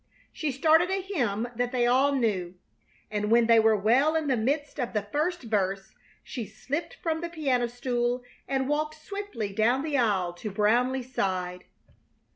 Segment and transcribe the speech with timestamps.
[0.33, 2.55] She started a hymn that they all knew,
[3.11, 5.93] and when they were well in the midst of the first verse
[6.23, 11.65] she slipped from the piano stool and walked swiftly down the aisle to Brownleigh's side.